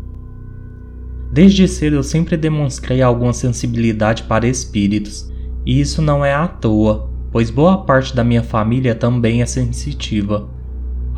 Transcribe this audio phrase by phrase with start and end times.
[1.31, 5.31] Desde cedo eu sempre demonstrei alguma sensibilidade para espíritos,
[5.65, 10.49] e isso não é à toa, pois boa parte da minha família também é sensitiva.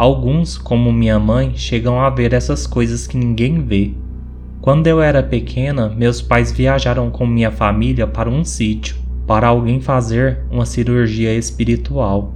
[0.01, 3.93] Alguns, como minha mãe, chegam a ver essas coisas que ninguém vê.
[4.59, 8.95] Quando eu era pequena, meus pais viajaram com minha família para um sítio
[9.27, 12.33] para alguém fazer uma cirurgia espiritual.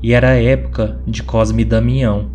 [0.00, 2.26] E era época de Cosme e Damião.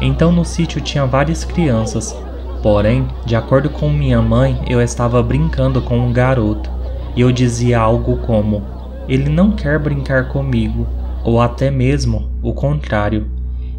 [0.00, 2.16] Então no sítio tinha várias crianças.
[2.62, 6.70] Porém, de acordo com minha mãe, eu estava brincando com um garoto.
[7.14, 8.62] E eu dizia algo como:
[9.06, 10.86] Ele não quer brincar comigo.
[11.22, 13.26] Ou até mesmo o contrário.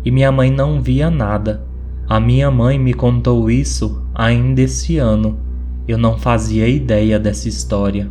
[0.06, 1.66] E minha mãe não via nada.
[2.08, 5.40] A minha mãe me contou isso ainda esse ano.
[5.88, 8.10] Eu não fazia ideia dessa história.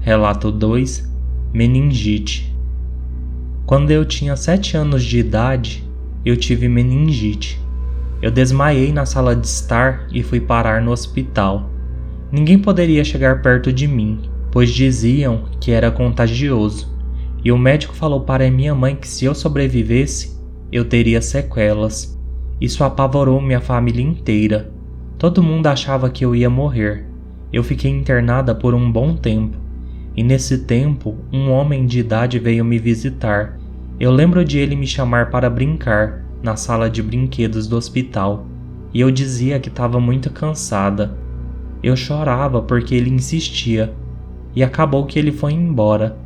[0.00, 1.08] Relato 2
[1.52, 2.54] Meningite
[3.66, 5.88] Quando eu tinha 7 anos de idade,
[6.24, 7.60] eu tive meningite.
[8.20, 11.70] Eu desmaiei na sala de estar e fui parar no hospital.
[12.30, 16.94] Ninguém poderia chegar perto de mim, pois diziam que era contagioso.
[17.44, 20.37] E o médico falou para minha mãe que se eu sobrevivesse,
[20.70, 22.18] eu teria sequelas.
[22.60, 24.70] Isso apavorou minha família inteira.
[25.16, 27.06] Todo mundo achava que eu ia morrer.
[27.52, 29.56] Eu fiquei internada por um bom tempo.
[30.14, 33.58] E nesse tempo, um homem de idade veio me visitar.
[33.98, 38.46] Eu lembro de ele me chamar para brincar na sala de brinquedos do hospital.
[38.92, 41.16] E eu dizia que estava muito cansada.
[41.82, 43.94] Eu chorava porque ele insistia.
[44.54, 46.18] E acabou que ele foi embora.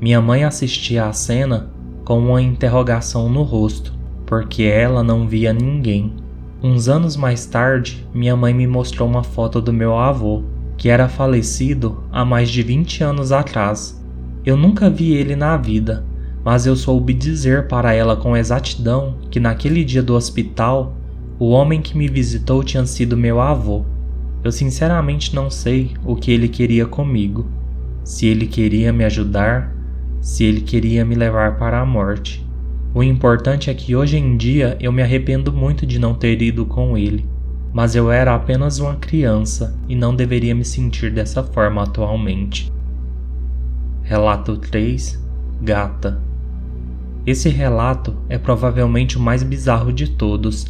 [0.00, 1.70] Minha mãe assistia à cena
[2.04, 4.02] com uma interrogação no rosto
[4.32, 6.14] porque ela não via ninguém.
[6.62, 10.42] Uns anos mais tarde, minha mãe me mostrou uma foto do meu avô,
[10.78, 14.02] que era falecido há mais de 20 anos atrás.
[14.42, 16.06] Eu nunca vi ele na vida,
[16.42, 20.96] mas eu soube dizer para ela com exatidão que naquele dia do hospital,
[21.38, 23.84] o homem que me visitou tinha sido meu avô.
[24.42, 27.44] Eu sinceramente não sei o que ele queria comigo.
[28.02, 29.76] Se ele queria me ajudar,
[30.22, 32.46] se ele queria me levar para a morte.
[32.94, 36.64] O importante é que hoje em dia eu me arrependo muito de não ter ido
[36.64, 37.26] com ele,
[37.74, 42.72] mas eu era apenas uma criança e não deveria me sentir dessa forma atualmente.
[44.02, 45.20] Relato 3
[45.60, 46.20] Gata
[47.26, 50.66] Esse relato é provavelmente o mais bizarro de todos.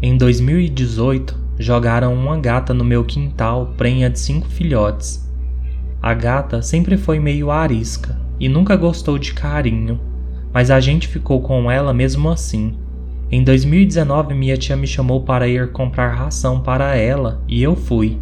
[0.00, 5.28] Em 2018, jogaram uma gata no meu quintal prenha de cinco filhotes.
[6.00, 10.00] A gata sempre foi meio arisca e nunca gostou de carinho
[10.56, 12.78] mas a gente ficou com ela mesmo assim.
[13.30, 18.18] Em 2019, minha tia me chamou para ir comprar ração para ela e eu fui.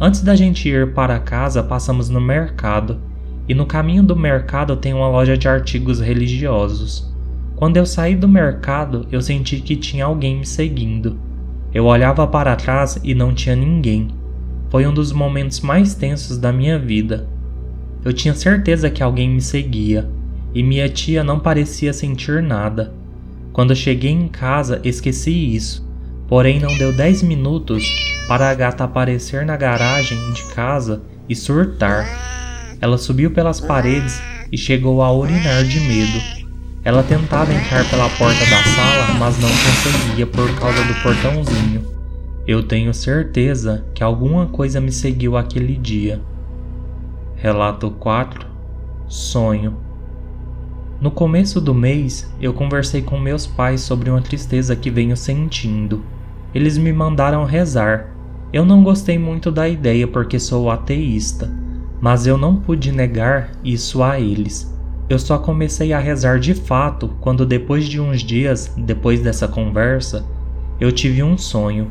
[0.00, 3.00] Antes da gente ir para casa, passamos no mercado,
[3.48, 7.12] e no caminho do mercado tem uma loja de artigos religiosos.
[7.56, 11.18] Quando eu saí do mercado, eu senti que tinha alguém me seguindo.
[11.74, 14.10] Eu olhava para trás e não tinha ninguém.
[14.70, 17.28] Foi um dos momentos mais tensos da minha vida.
[18.04, 20.06] Eu tinha certeza que alguém me seguia
[20.54, 22.92] e minha tia não parecia sentir nada.
[23.52, 25.88] Quando cheguei em casa, esqueci isso,
[26.28, 27.82] porém não deu 10 minutos
[28.28, 32.06] para a gata aparecer na garagem de casa e surtar.
[32.80, 34.20] Ela subiu pelas paredes
[34.52, 36.20] e chegou a urinar de medo.
[36.84, 41.82] Ela tentava entrar pela porta da sala, mas não conseguia por causa do portãozinho.
[42.46, 46.20] Eu tenho certeza que alguma coisa me seguiu aquele dia.
[47.44, 48.46] Relato 4
[49.06, 49.76] Sonho
[50.98, 56.02] no começo do mês, eu conversei com meus pais sobre uma tristeza que venho sentindo.
[56.54, 58.08] Eles me mandaram rezar.
[58.50, 61.52] Eu não gostei muito da ideia porque sou ateísta,
[62.00, 64.74] mas eu não pude negar isso a eles.
[65.10, 70.24] Eu só comecei a rezar de fato quando, depois de uns dias depois dessa conversa,
[70.80, 71.90] eu tive um sonho.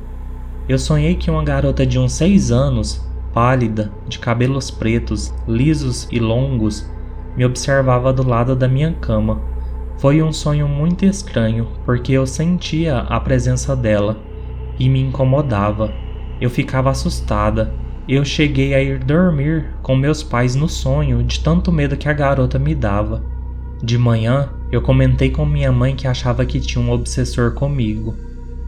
[0.68, 6.20] Eu sonhei que uma garota de uns seis anos, pálida, de cabelos pretos, lisos e
[6.20, 6.90] longos,
[7.36, 9.42] me observava do lado da minha cama.
[9.98, 14.18] Foi um sonho muito estranho, porque eu sentia a presença dela
[14.80, 15.92] e me incomodava.
[16.42, 17.74] eu ficava assustada.
[18.08, 22.14] Eu cheguei a ir dormir com meus pais no sonho de tanto medo que a
[22.14, 23.24] garota me dava.
[23.82, 28.14] De manhã, eu comentei com minha mãe que achava que tinha um obsessor comigo.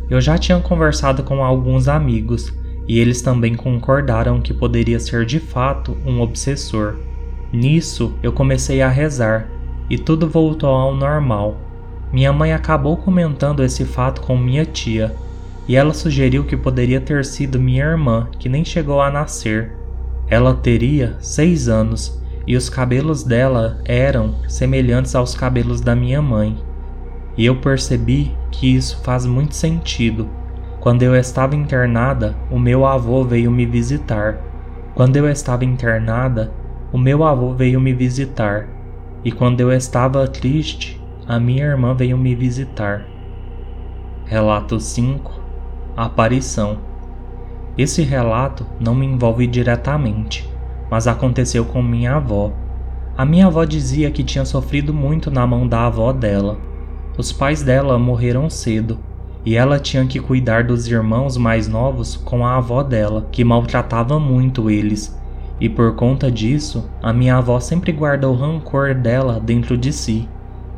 [0.09, 2.53] Eu já tinha conversado com alguns amigos
[2.87, 6.95] e eles também concordaram que poderia ser de fato um obsessor.
[7.51, 9.49] Nisso, eu comecei a rezar
[9.89, 11.57] e tudo voltou ao normal.
[12.11, 15.15] Minha mãe acabou comentando esse fato com minha tia
[15.67, 19.71] e ela sugeriu que poderia ter sido minha irmã, que nem chegou a nascer.
[20.27, 26.55] Ela teria seis anos e os cabelos dela eram semelhantes aos cabelos da minha mãe.
[27.37, 30.29] E eu percebi que isso faz muito sentido.
[30.85, 34.37] Quando eu estava internada, o meu avô veio me visitar.
[34.93, 36.53] Quando eu estava internada,
[36.93, 38.67] o meu avô veio me visitar.
[39.23, 43.03] E quando eu estava triste, a minha irmã veio me visitar.
[44.25, 45.31] Relato 5
[45.97, 46.77] Aparição
[47.75, 50.47] Esse relato não me envolve diretamente,
[50.87, 52.53] mas aconteceu com minha avó.
[53.17, 56.59] A minha avó dizia que tinha sofrido muito na mão da avó dela.
[57.17, 58.99] Os pais dela morreram cedo
[59.45, 64.19] e ela tinha que cuidar dos irmãos mais novos com a avó dela, que maltratava
[64.19, 65.15] muito eles.
[65.61, 70.27] E por conta disso, a minha avó sempre guardou rancor dela dentro de si.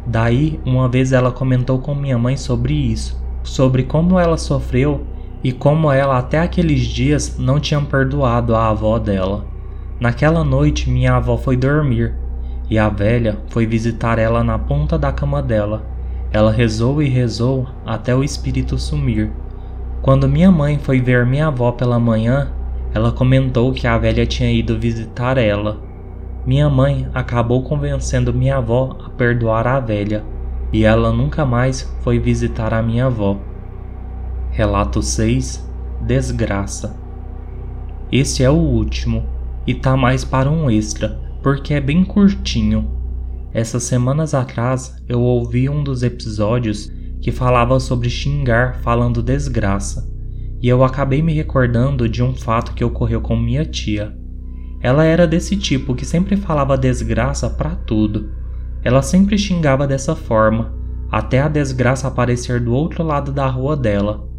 [0.06, 5.06] Daí, uma vez ela comentou com minha mãe sobre isso, sobre como ela sofreu
[5.44, 9.46] e como ela até aqueles dias não tinha perdoado a avó dela.
[10.00, 12.14] Naquela noite, minha avó foi dormir
[12.70, 15.97] e a velha foi visitar ela na ponta da cama dela.
[16.38, 19.32] Ela rezou e rezou até o espírito sumir.
[20.04, 22.52] Quando minha mãe foi ver minha avó pela manhã,
[22.94, 25.82] ela comentou que a velha tinha ido visitar ela.
[26.46, 30.24] Minha mãe acabou convencendo minha avó a perdoar a velha,
[30.72, 33.40] e ela nunca mais foi visitar a minha avó.
[34.52, 35.68] Relato 6
[36.02, 36.96] Desgraça
[38.12, 39.26] Esse é o último
[39.66, 42.97] e tá mais para um extra, porque é bem curtinho.
[43.58, 50.08] Essas semanas atrás eu ouvi um dos episódios que falava sobre xingar falando desgraça,
[50.62, 54.16] e eu acabei me recordando de um fato que ocorreu com minha tia.
[54.80, 58.30] Ela era desse tipo que sempre falava desgraça para tudo.
[58.84, 60.76] Ela sempre xingava dessa forma,
[61.12, 64.30] até a desgraça aparecer do outro lado da rua dela.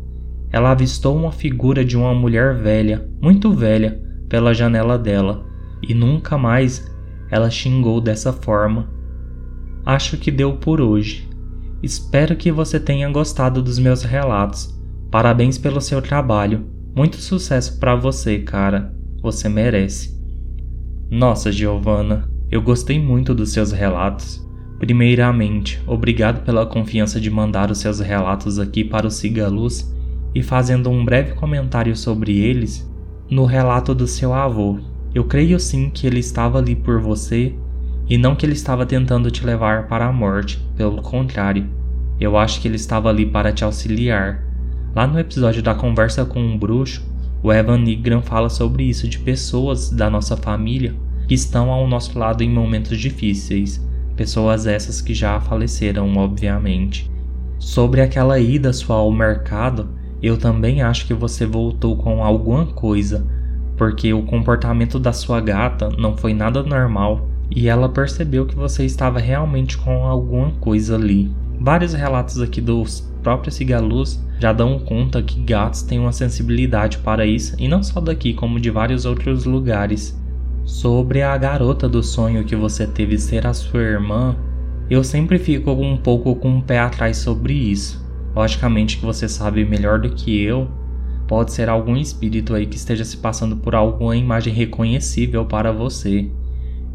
[0.52, 5.44] Ela avistou uma figura de uma mulher velha, muito velha, pela janela dela
[5.82, 6.88] e nunca mais
[7.28, 8.96] ela xingou dessa forma.
[9.88, 11.26] Acho que deu por hoje.
[11.82, 14.78] Espero que você tenha gostado dos meus relatos.
[15.10, 16.66] Parabéns pelo seu trabalho.
[16.94, 18.94] Muito sucesso para você, cara.
[19.22, 20.14] Você merece.
[21.10, 24.46] Nossa, Giovana, eu gostei muito dos seus relatos.
[24.78, 29.90] Primeiramente, obrigado pela confiança de mandar os seus relatos aqui para o Siga Luz
[30.34, 32.86] e fazendo um breve comentário sobre eles,
[33.30, 34.80] no relato do seu avô.
[35.14, 37.54] Eu creio sim que ele estava ali por você
[38.08, 41.66] e não que ele estava tentando te levar para a morte, pelo contrário,
[42.18, 44.42] eu acho que ele estava ali para te auxiliar.
[44.94, 47.06] Lá no episódio da conversa com um bruxo,
[47.42, 50.94] o Evan Nigran fala sobre isso de pessoas da nossa família
[51.28, 57.10] que estão ao nosso lado em momentos difíceis, pessoas essas que já faleceram, obviamente.
[57.58, 59.90] Sobre aquela ida sua ao mercado,
[60.22, 63.26] eu também acho que você voltou com alguma coisa,
[63.76, 68.84] porque o comportamento da sua gata não foi nada normal e ela percebeu que você
[68.84, 71.30] estava realmente com alguma coisa ali.
[71.60, 77.26] Vários relatos aqui dos próprios cigalus já dão conta que gatos têm uma sensibilidade para
[77.26, 80.16] isso, e não só daqui, como de vários outros lugares.
[80.64, 84.36] Sobre a garota do sonho que você teve ser a sua irmã,
[84.88, 88.06] eu sempre fico um pouco com o pé atrás sobre isso.
[88.34, 90.68] Logicamente que você sabe melhor do que eu,
[91.26, 96.30] pode ser algum espírito aí que esteja se passando por alguma imagem reconhecível para você.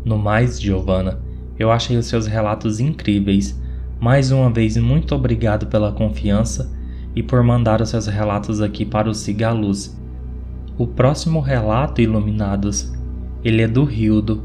[0.06, 1.20] No mais, Giovanna,
[1.58, 3.60] eu achei os seus relatos incríveis.
[4.00, 6.72] Mais uma vez, muito obrigado pela confiança
[7.16, 9.98] e por mandar os seus relatos aqui para o Cigaluz.
[10.78, 12.92] O próximo relato, Iluminados,
[13.44, 14.44] ele é do Rildo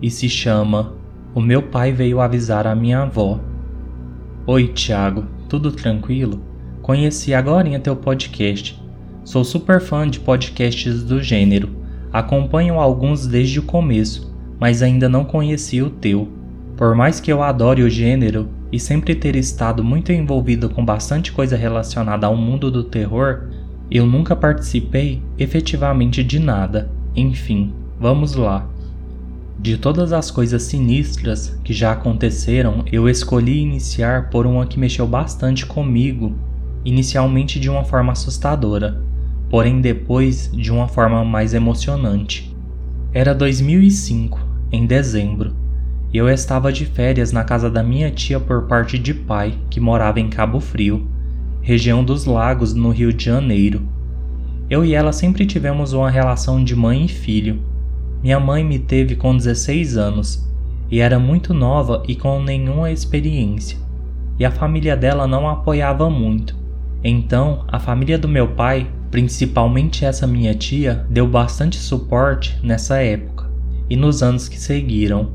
[0.00, 0.94] e se chama
[1.34, 3.38] O meu pai veio avisar a minha avó.
[4.46, 5.26] Oi, Tiago.
[5.48, 6.40] Tudo tranquilo?
[6.82, 8.80] Conheci agora em teu podcast.
[9.24, 11.68] Sou super fã de podcasts do gênero.
[12.12, 16.28] Acompanho alguns desde o começo, mas ainda não conheci o teu.
[16.76, 21.32] Por mais que eu adore o gênero e sempre ter estado muito envolvido com bastante
[21.32, 23.44] coisa relacionada ao mundo do terror,
[23.90, 26.90] eu nunca participei efetivamente de nada.
[27.14, 28.68] Enfim, vamos lá.
[29.58, 35.06] De todas as coisas sinistras que já aconteceram, eu escolhi iniciar por uma que mexeu
[35.06, 36.34] bastante comigo,
[36.84, 39.02] inicialmente de uma forma assustadora.
[39.48, 42.54] porém depois de uma forma mais emocionante.
[43.12, 44.40] Era 2005,
[44.76, 45.54] em dezembro,
[46.12, 50.20] eu estava de férias na casa da minha tia por parte de pai, que morava
[50.20, 51.08] em Cabo Frio,
[51.62, 53.88] região dos Lagos, no Rio de Janeiro.
[54.68, 57.62] Eu e ela sempre tivemos uma relação de mãe e filho.
[58.22, 60.46] Minha mãe me teve com 16 anos
[60.90, 63.78] e era muito nova e com nenhuma experiência,
[64.38, 66.54] e a família dela não a apoiava muito.
[67.02, 73.35] Então, a família do meu pai, principalmente essa minha tia, deu bastante suporte nessa época
[73.88, 75.30] e nos anos que seguiram.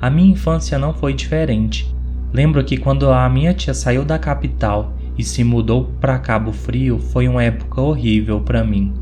[0.00, 1.94] A minha infância não foi diferente.
[2.32, 6.98] Lembro que quando a minha tia saiu da capital e se mudou para Cabo Frio
[6.98, 8.92] foi uma época horrível para mim.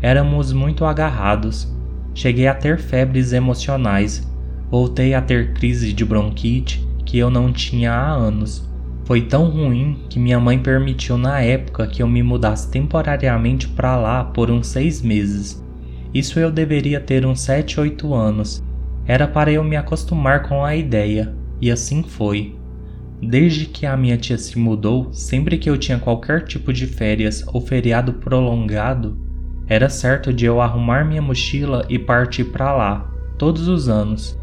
[0.00, 1.74] Éramos muito agarrados.
[2.14, 4.26] Cheguei a ter febres emocionais.
[4.70, 8.68] Voltei a ter crise de bronquite que eu não tinha há anos.
[9.04, 13.96] Foi tão ruim que minha mãe permitiu na época que eu me mudasse temporariamente para
[13.96, 15.59] lá por uns seis meses.
[16.12, 18.64] Isso eu deveria ter uns 7, 8 anos.
[19.06, 22.56] Era para eu me acostumar com a ideia, e assim foi.
[23.22, 27.44] Desde que a minha tia se mudou, sempre que eu tinha qualquer tipo de férias
[27.46, 29.18] ou feriado prolongado,
[29.68, 34.38] era certo de eu arrumar minha mochila e partir para lá, todos os anos.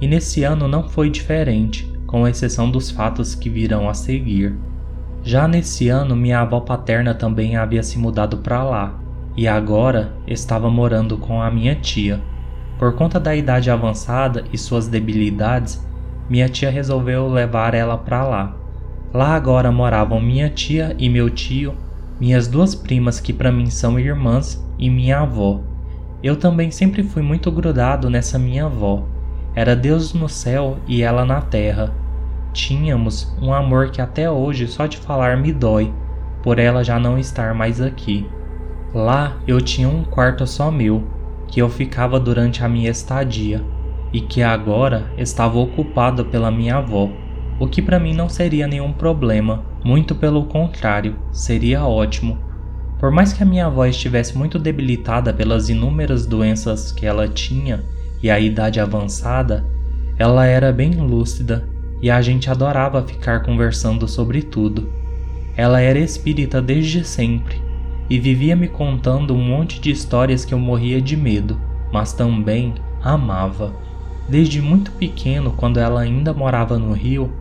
[0.00, 4.56] E nesse ano não foi diferente, com exceção dos fatos que virão a seguir.
[5.22, 9.01] Já nesse ano, minha avó paterna também havia se mudado para lá,
[9.36, 12.20] e agora estava morando com a minha tia.
[12.78, 15.86] Por conta da idade avançada e suas debilidades,
[16.28, 18.56] minha tia resolveu levar ela para lá.
[19.12, 21.74] Lá agora moravam minha tia e meu tio,
[22.18, 25.60] minhas duas primas que para mim são irmãs e minha avó.
[26.22, 29.06] Eu também sempre fui muito grudado nessa minha avó.
[29.54, 31.94] Era Deus no céu e ela na terra.
[32.52, 35.92] Tínhamos um amor que até hoje só de falar me dói,
[36.42, 38.26] por ela já não estar mais aqui.
[38.94, 41.02] Lá eu tinha um quarto só meu,
[41.48, 43.64] que eu ficava durante a minha estadia
[44.12, 47.08] e que agora estava ocupado pela minha avó,
[47.58, 52.38] o que para mim não seria nenhum problema, muito pelo contrário, seria ótimo.
[52.98, 57.82] Por mais que a minha avó estivesse muito debilitada pelas inúmeras doenças que ela tinha
[58.22, 59.64] e a idade avançada,
[60.18, 61.66] ela era bem lúcida
[62.02, 64.92] e a gente adorava ficar conversando sobre tudo.
[65.56, 67.71] Ela era espírita desde sempre
[68.12, 71.58] e vivia me contando um monte de histórias que eu morria de medo,
[71.90, 73.72] mas também amava.
[74.28, 77.32] Desde muito pequeno, quando ela ainda morava no Rio,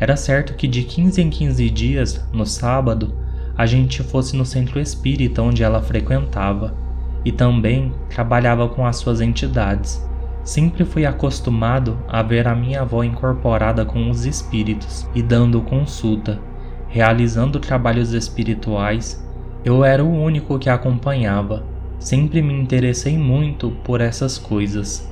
[0.00, 3.14] era certo que de 15 em 15 dias, no sábado,
[3.56, 6.76] a gente fosse no centro espírita onde ela frequentava
[7.24, 10.04] e também trabalhava com as suas entidades.
[10.42, 16.40] Sempre fui acostumado a ver a minha avó incorporada com os espíritos e dando consulta,
[16.88, 19.24] realizando trabalhos espirituais.
[19.66, 21.64] Eu era o único que a acompanhava.
[21.98, 25.10] Sempre me interessei muito por essas coisas.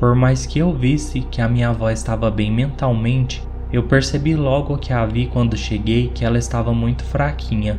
[0.00, 3.40] Por mais que eu visse que a minha avó estava bem mentalmente,
[3.72, 7.78] eu percebi logo que a vi quando cheguei que ela estava muito fraquinha,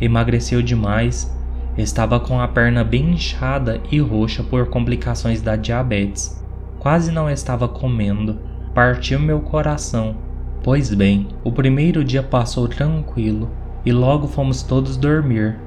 [0.00, 1.36] emagreceu demais,
[1.76, 6.40] estava com a perna bem inchada e roxa por complicações da diabetes.
[6.78, 8.38] Quase não estava comendo.
[8.72, 10.14] Partiu meu coração.
[10.62, 15.58] Pois bem, o primeiro dia passou tranquilo e logo fomos todos dormir.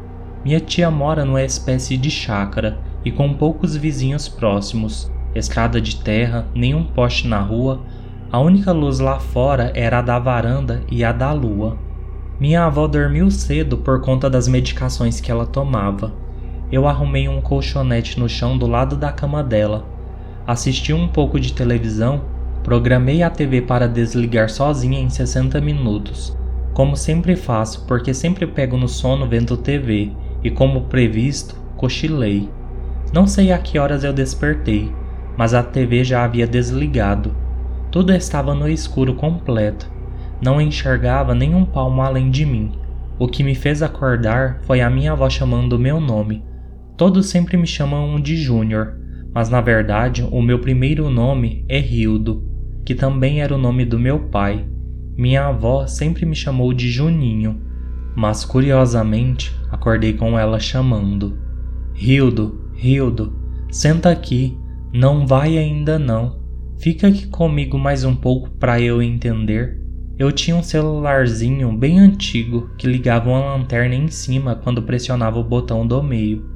[0.45, 6.47] Minha tia mora numa espécie de chácara e com poucos vizinhos próximos estrada de terra,
[6.55, 7.81] nenhum poste na rua,
[8.31, 11.77] a única luz lá fora era a da varanda e a da lua.
[12.39, 16.13] Minha avó dormiu cedo por conta das medicações que ela tomava.
[16.71, 19.85] Eu arrumei um colchonete no chão do lado da cama dela.
[20.45, 22.21] Assisti um pouco de televisão,
[22.63, 26.38] programei a TV para desligar sozinha em 60 minutos.
[26.79, 32.48] Como sempre faço, porque sempre pego no sono vendo TV, e como previsto, cochilei.
[33.12, 34.89] Não sei a que horas eu despertei,
[35.38, 37.36] mas a TV já havia desligado.
[37.91, 39.91] Tudo estava no escuro completo.
[40.41, 42.71] Não enxergava nenhum palmo além de mim.
[43.19, 46.45] O que me fez acordar foi a minha avó chamando o meu nome.
[46.95, 48.98] Todos sempre me chamam de Júnior,
[49.33, 52.41] mas na verdade o meu primeiro nome é Rildo,
[52.86, 54.65] que também era o nome do meu pai.
[55.19, 57.61] Minha avó sempre me chamou de Juninho,
[58.15, 61.38] mas curiosamente acordei com ela chamando:
[61.93, 63.38] Rildo, Rildo,
[63.69, 64.57] senta aqui,
[64.93, 66.39] não vai ainda não.
[66.77, 69.77] Fica aqui comigo mais um pouco para eu entender.
[70.17, 75.43] Eu tinha um celularzinho bem antigo que ligava uma lanterna em cima quando pressionava o
[75.43, 76.49] botão do meio.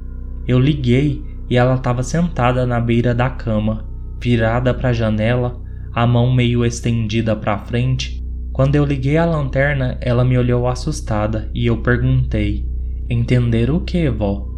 [0.48, 3.86] Eu liguei e ela estava sentada na beira da cama,
[4.18, 8.23] virada para a janela, a mão meio estendida para frente.
[8.54, 12.64] Quando eu liguei a lanterna, ela me olhou assustada e eu perguntei:
[13.10, 14.48] Entender o que, vó?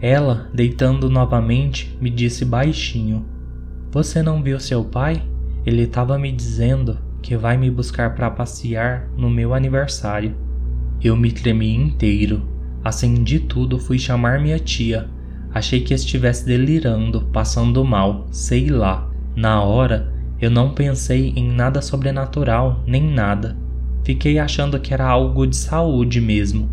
[0.00, 3.26] Ela, deitando novamente, me disse baixinho:
[3.90, 5.20] Você não viu seu pai?
[5.66, 10.36] Ele estava me dizendo que vai me buscar para passear no meu aniversário.
[11.02, 12.48] Eu me tremi inteiro.
[12.84, 15.08] Acendi tudo, fui chamar minha tia.
[15.52, 19.10] Achei que estivesse delirando, passando mal, sei lá.
[19.34, 23.56] Na hora, eu não pensei em nada sobrenatural, nem nada.
[24.02, 26.70] Fiquei achando que era algo de saúde mesmo.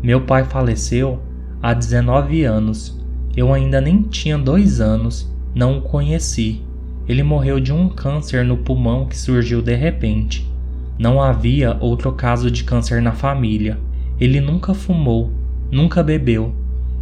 [0.00, 1.20] Meu pai faleceu
[1.60, 2.96] há 19 anos.
[3.36, 6.62] Eu ainda nem tinha dois anos, não o conheci.
[7.08, 10.48] Ele morreu de um câncer no pulmão que surgiu de repente.
[10.96, 13.78] Não havia outro caso de câncer na família.
[14.20, 15.32] Ele nunca fumou,
[15.72, 16.54] nunca bebeu.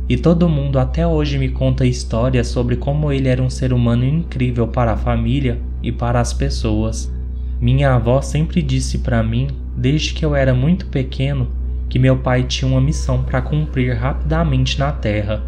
[0.09, 4.05] E todo mundo até hoje me conta histórias sobre como ele era um ser humano
[4.05, 7.13] incrível para a família e para as pessoas.
[7.61, 11.49] Minha avó sempre disse para mim, desde que eu era muito pequeno,
[11.89, 15.45] que meu pai tinha uma missão para cumprir rapidamente na Terra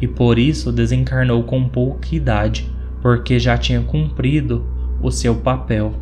[0.00, 2.66] e por isso desencarnou com pouca idade,
[3.02, 4.66] porque já tinha cumprido
[5.02, 5.92] o seu papel.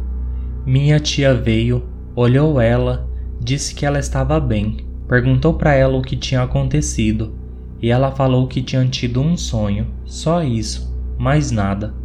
[0.64, 1.82] Minha tia veio,
[2.14, 3.08] olhou ela,
[3.40, 7.34] disse que ela estava bem, perguntou para ela o que tinha acontecido
[7.82, 12.01] e ela falou que tinha tido um sonho, só isso, mais nada.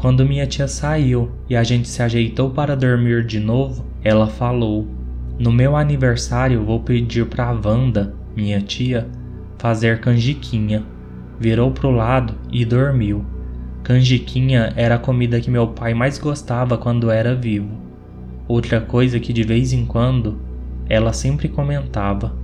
[0.00, 4.88] Quando minha tia saiu e a gente se ajeitou para dormir de novo, ela falou:
[5.38, 9.06] no meu aniversário vou pedir pra Wanda, minha tia,
[9.58, 10.82] fazer canjiquinha.
[11.38, 13.26] Virou pro lado e dormiu.
[13.82, 17.68] Canjiquinha era a comida que meu pai mais gostava quando era vivo.
[18.48, 20.40] Outra coisa que de vez em quando
[20.88, 22.34] ela sempre comentava.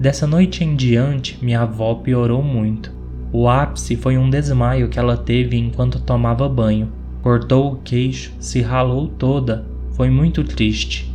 [0.00, 3.03] Dessa noite em diante, minha avó piorou muito.
[3.36, 6.92] O ápice foi um desmaio que ela teve enquanto tomava banho.
[7.20, 9.66] Cortou o queixo, se ralou toda.
[9.96, 11.12] Foi muito triste.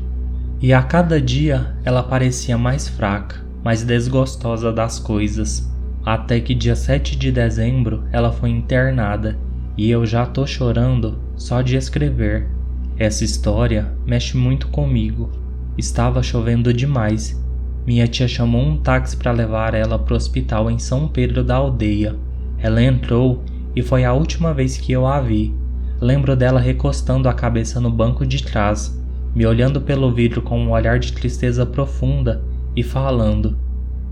[0.62, 5.72] E a cada dia ela parecia mais fraca, mais desgostosa das coisas,
[6.06, 9.40] até que dia 7 de dezembro ela foi internada
[9.78, 12.50] e eu já tô chorando só de escrever.
[12.98, 15.30] Essa história mexe muito comigo.
[15.78, 17.42] Estava chovendo demais.
[17.90, 22.16] Minha tia chamou um táxi para levar ela pro hospital em São Pedro da Aldeia.
[22.60, 23.44] Ela entrou
[23.76, 25.56] e foi a última vez que eu a vi.
[26.00, 28.96] Lembro dela recostando a cabeça no banco de trás
[29.34, 32.44] me olhando pelo vidro com um olhar de tristeza profunda
[32.76, 33.58] e falando: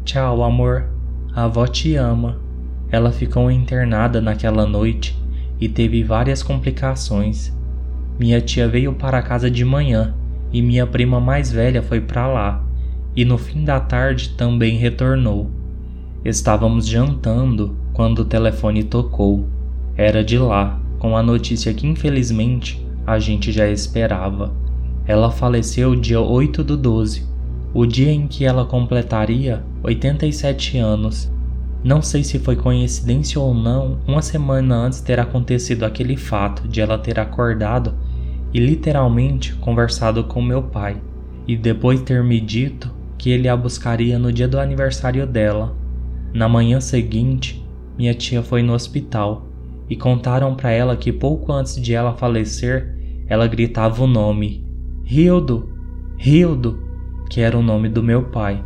[0.04, 0.90] Tchau, amor,
[1.32, 2.42] a avó te ama.
[2.90, 5.16] Ela ficou internada naquela noite
[5.62, 7.56] e teve várias complicações.
[8.18, 10.16] Minha tia veio para casa de manhã
[10.52, 12.67] e minha prima mais velha foi para lá,
[13.18, 15.50] e no fim da tarde também retornou.
[16.24, 19.48] Estávamos jantando quando o telefone tocou.
[19.96, 24.54] Era de lá, com a notícia que infelizmente a gente já esperava.
[25.08, 27.26] Ela faleceu dia 8 do 12,
[27.74, 31.32] o dia em que ela completaria 87 anos.
[31.84, 36.82] Não sei se foi coincidência ou não, uma semana antes ter acontecido aquele fato de
[36.82, 37.96] ela ter acordado
[38.54, 41.02] e literalmente conversado com meu pai,
[41.48, 45.76] e depois ter me dito que ele a buscaria no dia do aniversário dela.
[46.34, 47.66] Na manhã seguinte,
[47.98, 49.48] minha tia foi no hospital
[49.90, 52.96] e contaram para ela que pouco antes de ela falecer,
[53.28, 54.68] ela gritava o nome
[55.10, 55.70] Rildo,
[56.18, 56.84] Rildo,
[57.30, 58.62] que era o nome do meu pai.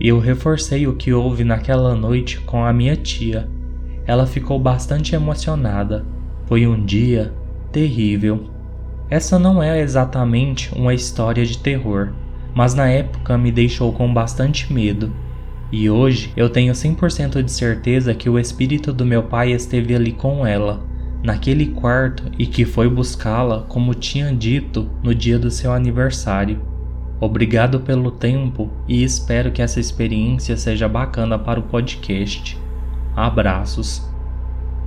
[0.00, 3.48] Eu reforcei o que houve naquela noite com a minha tia.
[4.06, 6.06] Ela ficou bastante emocionada.
[6.46, 7.34] Foi um dia
[7.72, 8.48] terrível.
[9.10, 12.12] Essa não é exatamente uma história de terror,
[12.54, 15.12] mas na época me deixou com bastante medo.
[15.72, 20.12] E hoje eu tenho 100% de certeza que o espírito do meu pai esteve ali
[20.12, 20.84] com ela
[21.22, 26.60] naquele quarto e que foi buscá-la como tinha dito no dia do seu aniversário.
[27.20, 32.58] Obrigado pelo tempo e espero que essa experiência seja bacana para o podcast.
[33.14, 34.08] Abraços.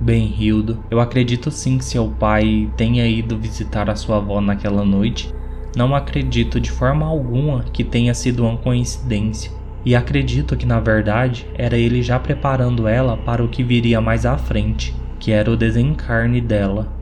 [0.00, 4.84] Bem, Hildo, eu acredito sim que seu pai tenha ido visitar a sua avó naquela
[4.84, 5.32] noite.
[5.76, 9.50] Não acredito de forma alguma que tenha sido uma coincidência.
[9.84, 14.24] E acredito que na verdade era ele já preparando ela para o que viria mais
[14.24, 16.92] à frente que era o desencarne dela.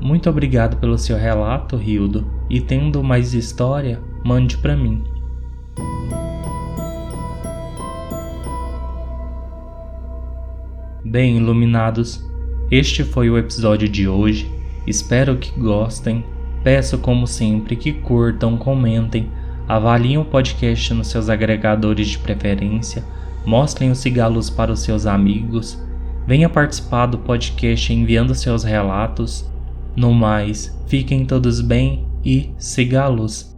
[0.00, 5.04] Muito obrigado pelo seu relato, Hildo, e tendo mais história, mande para mim.
[11.04, 12.26] Bem, iluminados,
[12.70, 14.50] este foi o episódio de hoje.
[14.86, 16.24] Espero que gostem.
[16.66, 19.30] Peço, como sempre, que curtam, comentem,
[19.68, 23.04] avaliem o podcast nos seus agregadores de preferência,
[23.44, 25.80] mostrem os cigalos para os seus amigos
[26.26, 29.48] Venha participar do podcast enviando seus relatos.
[29.94, 32.50] No mais, fiquem todos bem e
[33.08, 33.55] luz.